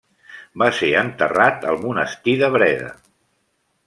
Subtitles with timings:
[0.61, 2.89] Va ser enterrat al monestir de Breda.